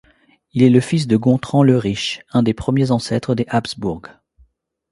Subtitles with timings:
[0.53, 4.01] Il est le fils de Gontran le Riche, un des premiers ancêtres des Habsbourg.